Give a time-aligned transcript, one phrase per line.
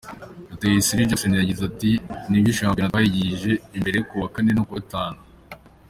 [0.49, 1.91] Rutayisire Jackson yagize ati:
[2.29, 5.19] “Ni byo shampiyona twayigije imbere kuwa kane no kuwa gatanu.